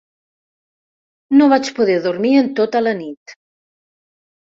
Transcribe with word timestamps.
No 1.39 1.49
vaig 1.51 1.69
poder 1.79 1.97
dormir 2.05 2.31
en 2.39 2.49
tota 2.61 2.81
la 2.87 2.95
nit. 3.03 3.35